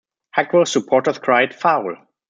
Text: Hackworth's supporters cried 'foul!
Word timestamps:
Hackworth's 0.35 0.71
supporters 0.71 1.19
cried 1.19 1.53
'foul! 1.53 1.95